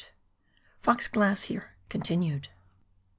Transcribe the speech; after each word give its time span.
FOX 0.79 1.07
GLACIER— 1.07 1.75
{continued). 1.91 2.47